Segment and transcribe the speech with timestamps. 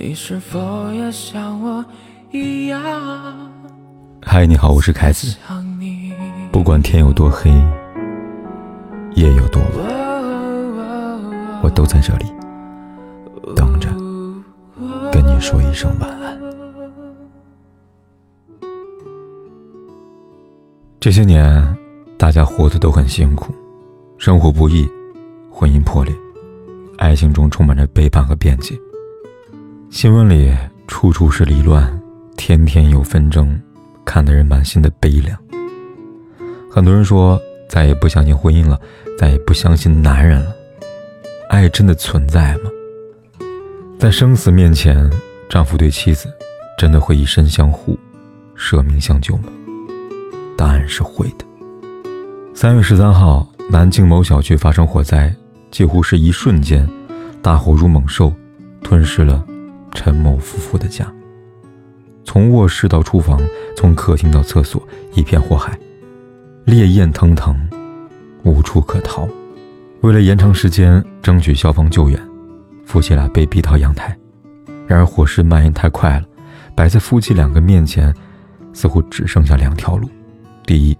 [0.00, 1.84] 你是否也像我
[2.30, 2.80] 一样？
[4.22, 5.36] 嗨，你好，我是凯子。
[6.52, 7.50] 不管天有多黑，
[9.16, 12.26] 夜有多晚，我都在这里
[13.56, 13.88] 等着
[15.10, 16.40] 跟你说一声晚安。
[21.00, 21.76] 这些年，
[22.16, 23.52] 大家活得都很辛苦，
[24.16, 24.88] 生活不易，
[25.50, 26.14] 婚姻破裂，
[26.98, 28.78] 爱情中充满着背叛和辩解。
[29.90, 30.54] 新闻里
[30.86, 31.98] 处处是离乱，
[32.36, 33.58] 天天有纷争，
[34.04, 35.36] 看得人满心的悲凉。
[36.70, 37.40] 很多人说
[37.70, 38.78] 再也不相信婚姻了，
[39.18, 40.54] 再也不相信男人了。
[41.48, 42.70] 爱真的存在吗？
[43.98, 45.10] 在生死面前，
[45.48, 46.28] 丈夫对妻子
[46.76, 47.98] 真的会以身相护、
[48.54, 49.44] 舍命相救吗？
[50.56, 51.46] 答案是会的。
[52.54, 55.34] 三月十三号，南京某小区发生火灾，
[55.70, 56.86] 几乎是一瞬间，
[57.40, 58.30] 大火如猛兽，
[58.82, 59.42] 吞噬了。
[59.98, 61.12] 陈某夫妇的家，
[62.24, 63.42] 从卧室到厨房，
[63.76, 64.80] 从客厅到厕所，
[65.12, 65.76] 一片火海，
[66.64, 67.68] 烈焰腾腾，
[68.44, 69.28] 无处可逃。
[70.02, 72.28] 为了延长时间，争取消防救援，
[72.86, 74.16] 夫妻俩被逼到阳台。
[74.86, 76.26] 然而火势蔓延太快了，
[76.76, 78.14] 摆在夫妻两个面前，
[78.72, 80.08] 似乎只剩下两条路：
[80.64, 80.96] 第一，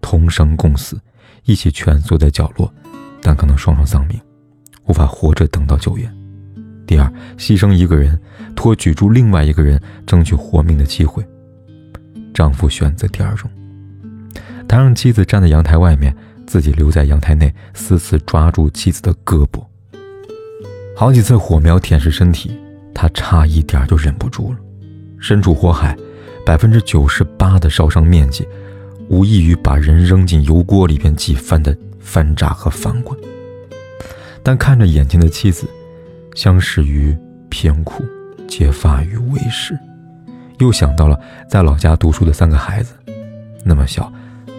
[0.00, 0.98] 同生共死，
[1.44, 2.72] 一起蜷缩在角落，
[3.20, 4.18] 但可能双双丧命，
[4.86, 6.10] 无法活着等到救援。
[6.90, 8.18] 第二，牺牲一个人，
[8.56, 11.24] 托举住另外一个人，争取活命的机会。
[12.34, 13.48] 丈夫选择第二种，
[14.66, 16.12] 他让妻子站在阳台外面，
[16.48, 19.64] 自己留在阳台内，死死抓住妻子的胳膊。
[20.96, 22.58] 好几次火苗舔舐身体，
[22.92, 24.58] 他差一点就忍不住了。
[25.20, 25.96] 身处火海，
[26.44, 28.44] 百分之九十八的烧伤面积，
[29.08, 33.16] 无异于把人扔进油锅里边几番的翻炸和翻滚。
[34.42, 35.68] 但看着眼前的妻子。
[36.34, 37.16] 相识于
[37.48, 38.04] 贫苦，
[38.48, 39.78] 结发于为师，
[40.58, 42.94] 又想到了在老家读书的三个孩子，
[43.64, 44.12] 那么小，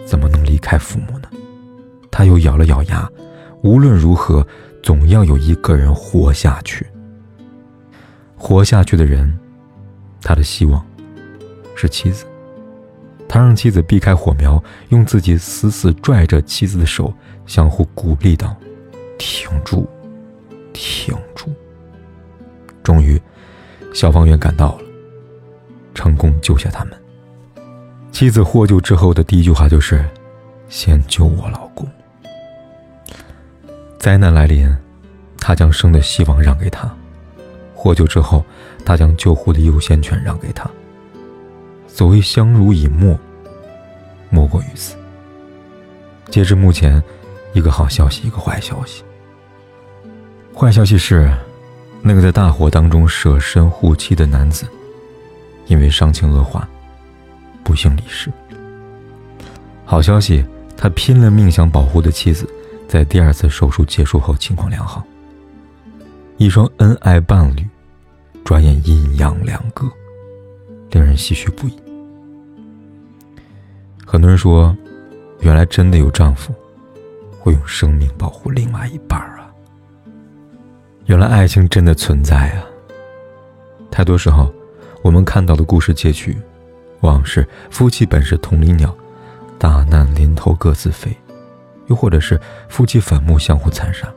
[0.04, 1.28] 怎么能离开父母呢？
[2.10, 3.08] 他又咬了咬牙，
[3.62, 4.46] 无论如何，
[4.82, 6.86] 总要有一个人活下去。
[8.36, 9.32] 活下去的人，
[10.20, 10.84] 他的希望
[11.74, 12.26] 是妻子。
[13.28, 17.14] 他让妻子避开火苗，用自己死死拽着妻子的手，
[17.46, 18.54] 相互鼓励道
[19.16, 19.88] ：“挺住，
[20.74, 21.50] 挺住。”
[22.82, 23.20] 终于，
[23.94, 24.84] 消防员赶到了，
[25.94, 26.94] 成功救下他们。
[28.10, 30.04] 妻子获救之后的第一句话就是
[30.68, 31.88] ：“先救我老公。”
[33.98, 34.68] 灾难来临，
[35.38, 36.88] 他将生的希望让给他；
[37.74, 38.44] 获救之后，
[38.84, 40.68] 他将救护的优先权让给他。
[41.86, 43.18] 所谓相濡以沫，
[44.28, 44.96] 莫过于此。
[46.28, 47.02] 截至目前，
[47.52, 49.04] 一个好消息，一个坏消息。
[50.54, 51.32] 坏消息是。
[52.02, 54.66] 那个在大火当中舍身护妻的男子，
[55.66, 56.68] 因为伤情恶化，
[57.62, 58.30] 不幸离世。
[59.84, 60.44] 好消息，
[60.76, 62.48] 他拼了命想保护的妻子，
[62.88, 65.04] 在第二次手术结束后情况良好。
[66.38, 67.64] 一双恩爱伴侣，
[68.44, 69.86] 转眼阴阳两隔，
[70.90, 71.78] 令人唏嘘不已。
[74.04, 74.76] 很多人说，
[75.40, 76.52] 原来真的有丈夫，
[77.38, 79.31] 会用生命保护另外一半啊。
[81.12, 82.64] 原来爱情真的存在啊！
[83.90, 84.50] 太多时候，
[85.02, 86.34] 我们看到的故事结局，
[87.00, 88.96] 往是夫妻本是同林鸟，
[89.58, 91.10] 大难临头各自飞；
[91.88, 94.10] 又或者是夫妻反目相互残杀。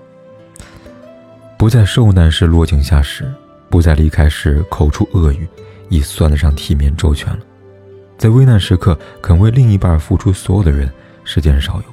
[1.57, 3.29] 不在受难时落井下石，
[3.69, 5.45] 不在离开时口出恶语，
[5.89, 7.39] 已算得上体面周全了。
[8.17, 10.89] 在危难时刻肯为另一半付出所有的人，
[11.25, 11.83] 世间少有。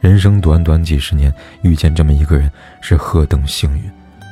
[0.00, 2.48] 人生短短几十年，遇见这么一个人，
[2.80, 3.82] 是何等幸运！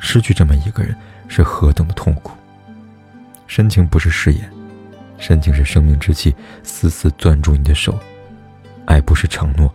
[0.00, 0.94] 失去这么一个人
[1.28, 2.32] 是何等的痛苦。
[3.46, 4.50] 深情不是誓言，
[5.18, 7.98] 深情是生命之气，死死攥住你的手。
[8.84, 9.72] 爱不是承诺，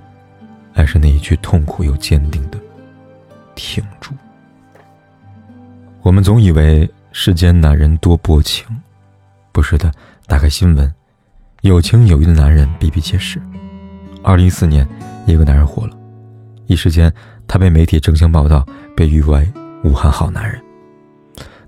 [0.74, 2.60] 爱是那一句痛苦又坚定的
[3.56, 4.12] “挺住”。
[6.02, 8.66] 我们总以为世间男人多薄情，
[9.52, 9.92] 不是的。
[10.26, 10.92] 打开新闻，
[11.62, 13.42] 有情有义的男人比比皆是。
[14.24, 14.88] 二零一四年，
[15.26, 15.98] 一个男人火了，
[16.66, 17.14] 一时间
[17.48, 18.66] 他被媒体争相报道，
[18.96, 19.48] 被誉为。
[19.84, 20.62] 武汉好男人。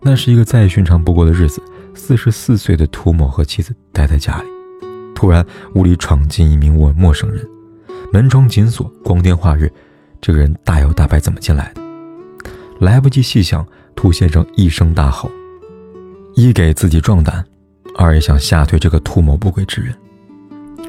[0.01, 1.61] 那是一个再寻常不过的日子。
[1.97, 4.47] 四十四岁的涂某和妻子待在家里，
[5.15, 5.43] 突然
[5.75, 7.47] 屋里闯进一名陌陌生人，
[8.11, 9.71] 门窗紧锁，光天化日，
[10.19, 11.81] 这个人大摇大摆怎么进来的？
[12.81, 13.65] 来不及细想，
[13.95, 15.31] 涂先生一声大吼
[16.35, 17.45] ：“一给自己壮胆，
[17.97, 19.95] 二也想吓退这个图谋不轨之人。”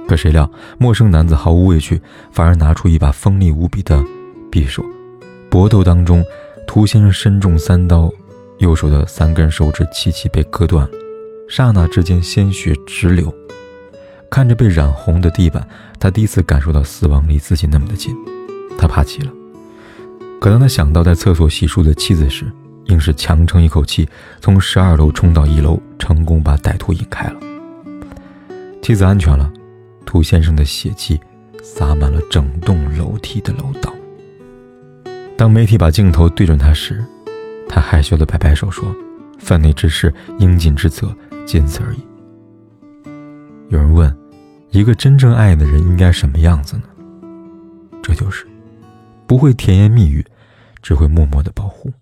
[0.08, 2.02] 可谁料陌生男子毫无畏惧，
[2.32, 4.05] 反而拿出一把锋利无比的
[4.50, 4.84] 匕首，
[5.49, 6.25] 搏斗当中。
[6.66, 8.12] 涂先生身中三刀，
[8.58, 10.86] 右手的三根手指齐齐被割断，
[11.48, 13.32] 刹那之间鲜血直流。
[14.30, 15.66] 看着被染红的地板，
[15.98, 18.14] 他第一次感受到死亡离自己那么的近，
[18.76, 19.32] 他怕极了。
[20.40, 22.44] 可当他想到在厕所洗漱的妻子时，
[22.86, 24.06] 硬是强撑一口气，
[24.40, 27.36] 从十二楼冲到一楼，成功把歹徒引开了。
[28.82, 29.50] 妻子安全了，
[30.04, 31.19] 涂先生的血迹
[31.62, 33.92] 洒满了整栋楼梯的楼道。
[35.36, 37.04] 当媒体把镜头对准他时，
[37.68, 38.94] 他害羞的摆摆手说
[39.38, 41.98] ：“犯内之事，应尽之责，仅此而已。”
[43.68, 44.16] 有人问
[44.72, 46.84] ：“一个真正爱的人应该什么样子呢？”
[48.02, 48.46] 这就是，
[49.26, 50.24] 不会甜言蜜语，
[50.80, 51.92] 只会默默的保护。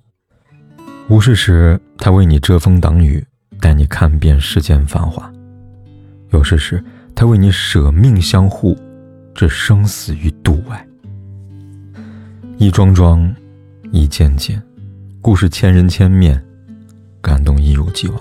[1.08, 3.26] 无事时，他为你遮风挡雨，
[3.60, 5.28] 带你看遍世间繁华；
[6.30, 6.82] 有事时，
[7.16, 8.78] 他为你舍命相护，
[9.34, 10.86] 置生死于度外。
[12.56, 13.34] 一桩桩，
[13.90, 14.62] 一件件，
[15.20, 16.40] 故事千人千面，
[17.20, 18.20] 感动一如既往。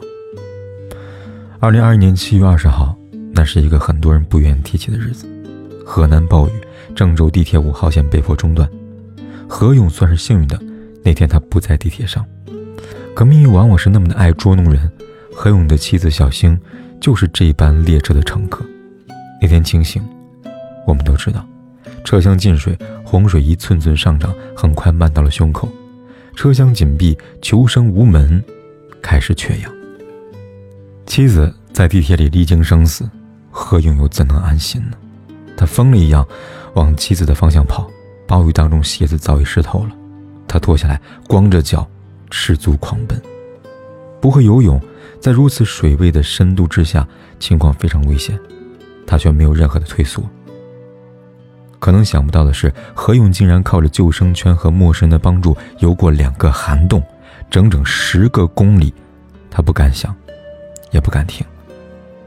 [1.59, 2.97] 二零二一年七月二十号。
[3.35, 5.27] 那是一个很多人不愿意提起的日子。
[5.83, 6.51] 河南暴雨，
[6.93, 8.69] 郑州地铁五号线被迫中断。
[9.49, 10.59] 何勇算是幸运的，
[11.03, 12.23] 那天他不在地铁上。
[13.15, 14.91] 可命运往往是那么的爱捉弄人。
[15.33, 16.59] 何勇的妻子小星
[17.01, 18.63] 就是这班列车的乘客。
[19.41, 20.03] 那天清醒，
[20.85, 21.43] 我们都知道，
[22.03, 22.77] 车厢进水，
[23.13, 25.69] 洪水一寸寸上涨，很快漫到了胸口。
[26.35, 28.43] 车厢紧闭，求生无门，
[29.03, 29.71] 开始缺氧。
[31.05, 33.07] 妻子在地铁里历经生死。
[33.51, 34.97] 何勇又怎能安心呢？
[35.55, 36.27] 他疯了一样
[36.73, 37.87] 往妻子的方向跑，
[38.25, 39.91] 暴雨当中鞋子早已湿透了，
[40.47, 41.87] 他脱下来，光着脚，
[42.31, 43.21] 赤足狂奔。
[44.19, 44.81] 不会游泳，
[45.19, 47.07] 在如此水位的深度之下，
[47.39, 48.39] 情况非常危险，
[49.05, 50.27] 他却没有任何的退缩。
[51.83, 57.03] 可能想不到的是，何勇竟然靠着救生圈和陌生的帮助游过两个涵洞，
[57.49, 58.93] 整整十个公里。
[59.51, 60.15] 他不敢想，
[60.91, 61.45] 也不敢停。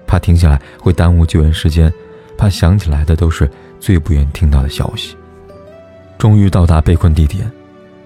[0.07, 1.91] 怕停下来会耽误救援时间，
[2.37, 3.51] 怕想起来的都是
[3.81, 5.17] 最不愿听到的消息。
[6.19, 7.51] 终于到达被困地点，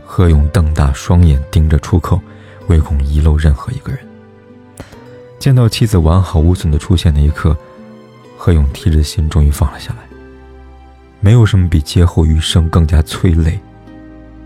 [0.06, 2.20] 何勇瞪大双眼盯着出口，
[2.68, 3.98] 唯恐遗漏任何一个人。
[5.40, 7.56] 见到妻子完好无损的出现那一刻，
[8.38, 10.09] 何勇提着心终于放了下来。
[11.20, 13.58] 没有什么比劫后余生更加催泪，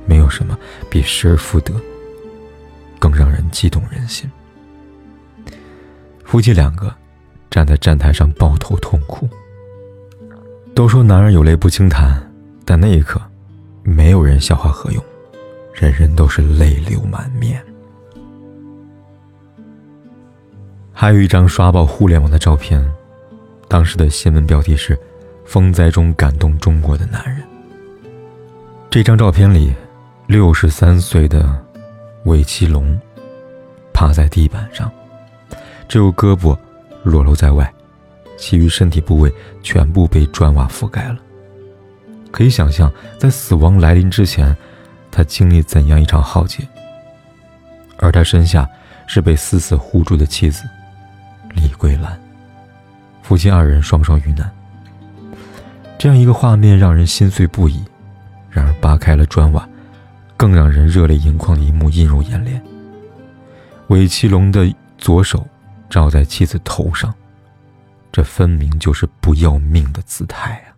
[0.06, 0.58] 没有什么
[0.90, 1.72] 比失而复得
[2.98, 4.30] 更让人激动人心。
[6.24, 6.94] 夫妻两个。
[7.50, 9.28] 站在站台上抱头痛哭。
[10.74, 12.20] 都说男人有泪不轻弹，
[12.64, 13.22] 但那一刻，
[13.84, 15.00] 没有人笑话何勇，
[15.72, 17.64] 人人都是泪流满面。
[20.92, 22.84] 还有一张刷爆互联网的照片，
[23.68, 24.98] 当时的新闻标题是
[25.44, 27.42] “风灾中感动中国的男人”。
[28.90, 29.72] 这张照片里，
[30.26, 31.64] 六十三岁的
[32.24, 32.98] 韦其龙
[33.92, 34.90] 趴在地板上，
[35.88, 36.56] 只有胳膊。
[37.06, 37.70] 裸露在外，
[38.38, 39.30] 其余身体部位
[39.62, 41.18] 全部被砖瓦覆盖了。
[42.30, 44.56] 可以想象，在死亡来临之前，
[45.10, 46.66] 他经历怎样一场浩劫。
[47.98, 48.66] 而他身下
[49.06, 50.64] 是被死死护住的妻子
[51.50, 52.18] 李桂兰，
[53.20, 54.50] 夫妻二人双双遇难。
[56.04, 57.82] 这样一个画面让人心碎不已。
[58.50, 59.66] 然而，扒开了砖瓦，
[60.36, 62.62] 更让人热泪盈眶的一幕映入眼帘：
[63.86, 65.46] 韦奇龙的左手。
[65.88, 67.14] 照在妻子头上，
[68.12, 70.76] 这分明就是不要命的姿态啊！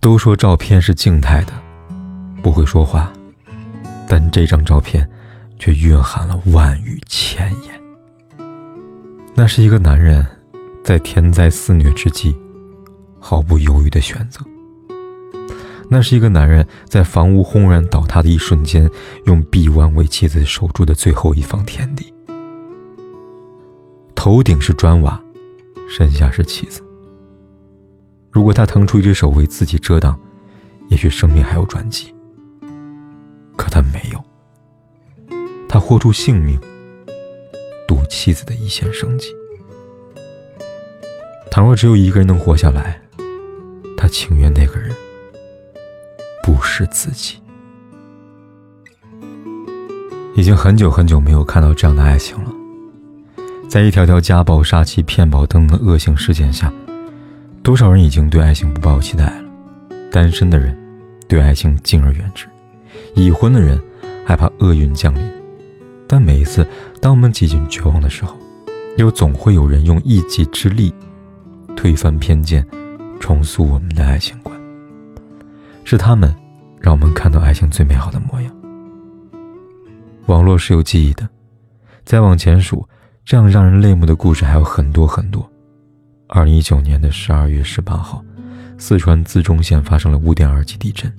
[0.00, 1.52] 都说照片是静态的，
[2.42, 3.12] 不会说话，
[4.08, 5.06] 但这张照片
[5.58, 7.78] 却蕴含了万语千言。
[9.34, 10.24] 那是一个男人
[10.82, 12.34] 在天灾肆虐之际
[13.20, 14.40] 毫不犹豫的选择；
[15.90, 18.90] 那是一个男人在房屋轰然倒塌的一瞬间，
[19.26, 22.12] 用臂弯为妻子守住的最后一方天地。
[24.14, 25.20] 头顶是砖瓦，
[25.88, 26.82] 身下是妻子。
[28.30, 30.18] 如果他腾出一只手为自己遮挡，
[30.88, 32.14] 也许生命还有转机。
[33.56, 34.22] 可他没有，
[35.68, 36.58] 他豁出性命，
[37.86, 39.28] 赌妻子的一线生机。
[41.50, 43.00] 倘若只有一个人能活下来，
[44.08, 44.90] 情愿那个人
[46.42, 47.36] 不是自己。
[50.34, 52.52] 已经很久很久没有看到这样的爱情了。
[53.68, 56.72] 在一条条家暴、杀妻、骗保等等的恶性事件下，
[57.62, 59.44] 多少人已经对爱情不抱期待了？
[60.10, 60.74] 单身的人
[61.28, 62.46] 对爱情敬而远之，
[63.14, 63.78] 已婚的人
[64.24, 65.22] 害怕厄运降临。
[66.06, 66.66] 但每一次，
[67.00, 68.34] 当我们几近绝望的时候，
[68.96, 70.94] 又总会有人用一己之力
[71.76, 72.66] 推翻偏见，
[73.18, 74.58] 重塑我们的爱情观。
[75.84, 76.34] 是他们，
[76.80, 78.54] 让我们看到爱情最美好的模样。
[80.26, 81.26] 网络是有记忆的，
[82.04, 82.86] 再往前数，
[83.24, 85.50] 这样让人泪目的故事还有很多很多。
[86.26, 88.22] 二零一九年的十二月十八号，
[88.76, 91.10] 四川资中县发生了五点二级地震。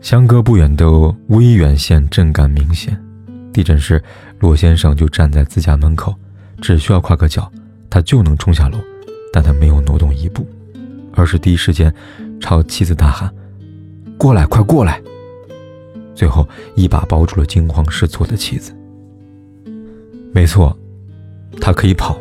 [0.00, 0.90] 相隔不远的
[1.28, 3.00] 威远县震感明显，
[3.52, 4.02] 地震时，
[4.40, 6.12] 罗先生就站在自家门口，
[6.60, 7.48] 只需要跨个脚，
[7.88, 8.78] 他就能冲下楼，
[9.32, 10.46] 但他没有挪动一步，
[11.12, 11.92] 而是第一时间
[12.40, 13.32] 朝妻子大喊
[14.18, 15.00] ：“过来，快过来！”
[16.14, 18.76] 最后一把抱住了惊慌失措的妻子。
[20.32, 20.76] 没错，
[21.60, 22.18] 他可以跑。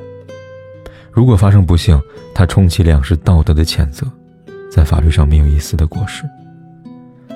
[1.11, 1.99] 如果发生不幸，
[2.33, 4.07] 他充其量是道德的谴责，
[4.71, 6.23] 在法律上没有一丝的过失。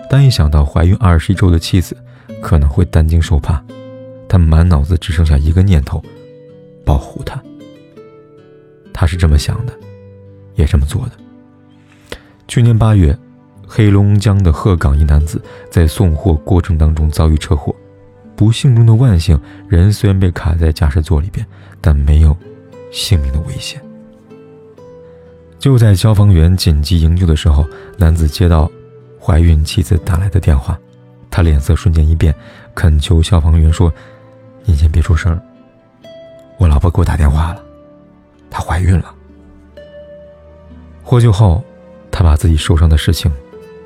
[0.10, 1.98] 但一想到怀孕二十一周的妻子
[2.42, 3.62] 可能会担惊受怕，
[4.30, 6.02] 他满脑子只剩下一个念头：
[6.86, 7.42] 保护她。
[8.94, 9.74] 他是这么想的，
[10.56, 11.12] 也这么做的。
[12.48, 13.18] 去年八月，
[13.68, 17.74] 黑龙江的鹤岗一男子在送货过程当中遭遇车祸。
[18.36, 21.46] 不幸中的万幸，人虽然被卡在驾驶座里边，
[21.80, 22.36] 但没有
[22.92, 23.82] 性命的危险。
[25.60, 27.66] 就在消防员紧急营救的时候，
[27.98, 28.70] 男子接到
[29.20, 30.78] 怀孕妻子打来的电话，
[31.30, 32.34] 他脸色瞬间一变，
[32.76, 33.94] 恳求消防员说
[34.66, 35.40] ：“你先别出声，
[36.58, 37.64] 我老婆给我打电话了，
[38.64, 39.14] 怀孕了。”
[41.04, 41.64] 获救后，
[42.10, 43.32] 他把自己受伤的事情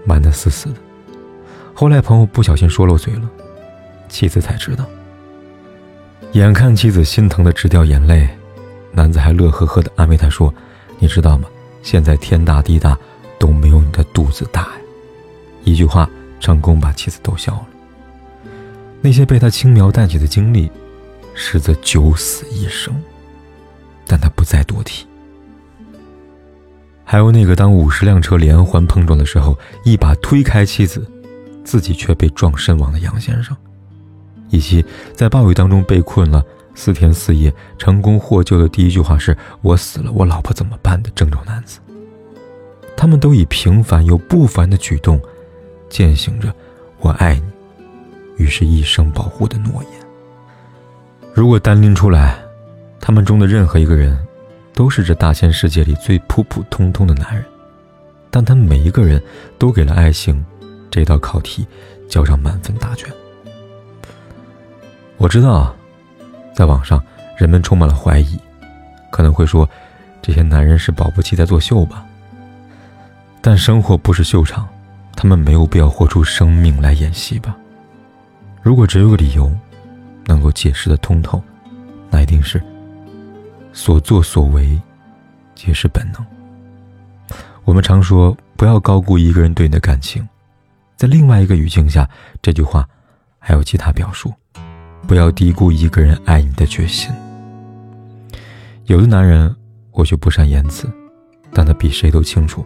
[0.05, 0.75] 瞒得死死的。
[1.73, 3.29] 后来朋友不小心说漏嘴了。
[4.07, 4.85] 妻子才知道，
[6.31, 8.29] 眼看妻子心疼的直掉眼泪，
[8.93, 10.53] 男子还乐呵呵的安慰她说
[10.97, 11.47] ：“你知道吗？
[11.83, 12.97] 现在天大地大，
[13.37, 14.71] 都没有你的肚子大呀。”
[15.65, 17.67] 一句话成功把妻子逗笑了。
[19.01, 20.71] 那些被他轻描淡写的经历，
[21.33, 22.95] 实则九死一生，
[24.07, 25.05] 但他不再多提。
[27.03, 31.09] 还有那个当五十辆车连环碰撞的时候，一把推开妻子，
[31.63, 33.55] 自己却被撞身亡的杨先生。
[34.49, 36.41] 以及在暴雨当中被困了
[36.73, 41.79] 四天四夜，成功获救的第一句话是我死了，我老婆怎么办的郑州男子，
[42.95, 45.19] 他们都以平凡又不凡的举动，
[45.89, 46.53] 践行着
[46.99, 47.43] 我爱你，
[48.37, 49.91] 于是一生保护的诺言。
[51.33, 52.39] 如果单拎出来，
[52.99, 54.17] 他们中的任何一个人，
[54.73, 57.45] 都是这大千世界里最普普通通的男人，
[58.29, 59.21] 但他们每一个人
[59.57, 60.45] 都给了爱情
[60.91, 61.65] 这道考题
[62.09, 63.09] 交上满分答卷。
[65.17, 65.75] 我知道，
[66.53, 67.01] 在网上
[67.37, 68.37] 人们充满了怀疑，
[69.11, 69.67] 可能会说，
[70.21, 72.05] 这些男人是保不齐在作秀吧。
[73.41, 74.67] 但生活不是秀场，
[75.15, 77.55] 他们没有必要活出生命来演戏吧。
[78.61, 79.51] 如果只有个理由，
[80.25, 81.41] 能够解释的通透，
[82.09, 82.61] 那一定是
[83.77, 84.81] 所作所为
[85.53, 86.25] 皆是本能。
[87.63, 90.27] 我们常说不要高估一个人对你的感情，
[90.95, 92.09] 在另外一个语境下，
[92.41, 92.89] 这句话
[93.37, 94.33] 还有其他表述。
[95.05, 97.13] 不要低估一个人爱你的决心。
[98.85, 99.55] 有的男人
[99.91, 100.91] 或许不善言辞，
[101.53, 102.65] 但他比谁都清楚，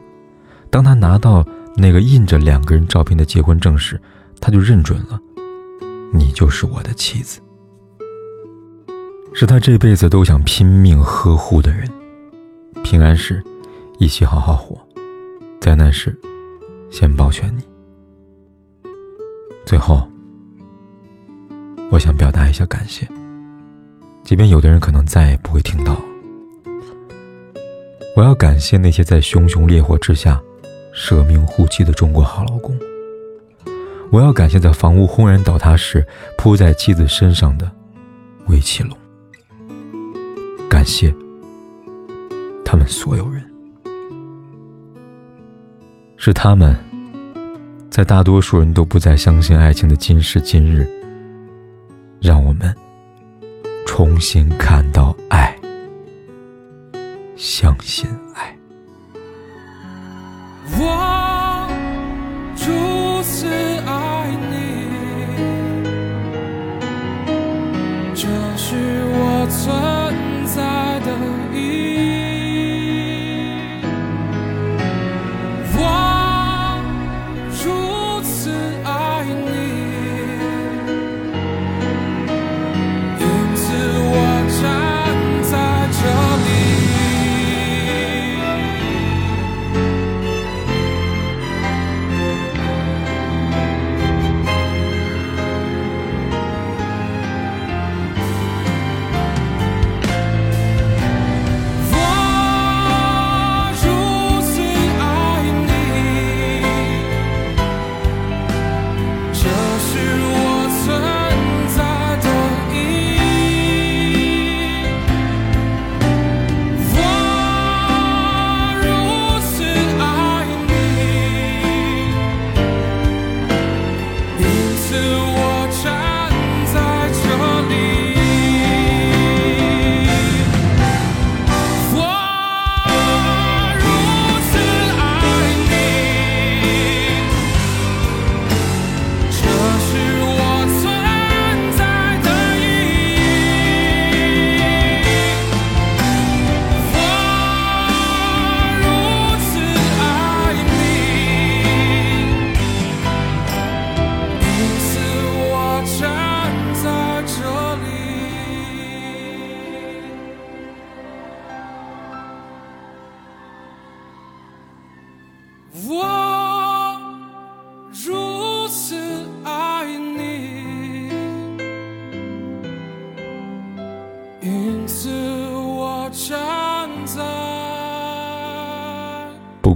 [0.69, 4.01] 当他拿到那个印着两个人照片的结婚证时，
[4.39, 5.19] 他就认准了，
[6.13, 7.41] 你就是我的妻子，
[9.33, 11.89] 是他这辈子都想拼命呵护的人。
[12.83, 13.43] 平安时，
[14.00, 14.75] 一起好好活；
[15.59, 16.17] 灾难时，
[16.89, 17.63] 先保全你。
[19.65, 20.07] 最后。
[21.91, 23.05] 我想表达一下感谢，
[24.23, 26.01] 即便有的人可能再也不会听到。
[28.15, 30.41] 我要感谢那些在熊熊烈火之下
[30.93, 32.79] 舍命护妻的中国好老公。
[34.09, 36.07] 我要感谢在房屋轰然倒塌时
[36.38, 37.69] 扑在妻子身上的
[38.47, 38.97] 魏启龙。
[40.81, 41.13] 感谢
[42.65, 43.39] 他们所有人，
[46.17, 46.75] 是他们，
[47.88, 50.89] 在大多数人都不再相信爱情的今时今日。
[52.19, 52.75] 让我们
[53.85, 55.55] 重新看到爱，
[57.35, 58.60] 相信爱。